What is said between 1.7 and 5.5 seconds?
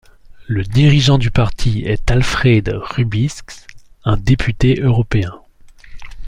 est Alfrēds Rubiks, un député européen.